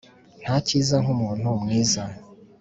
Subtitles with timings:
[0.41, 2.01] nta kiza nk’umuntu mwiza